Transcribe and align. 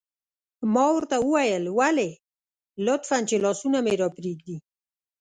ما 0.73 0.85
ورته 0.95 1.15
وویل: 1.21 1.63
ولې؟ 1.79 2.11
لطفاً، 2.85 3.17
چې 3.29 3.35
لاسونه 3.43 3.77
مې 3.85 3.93
را 4.01 4.07
پرېږدي. 4.17 4.57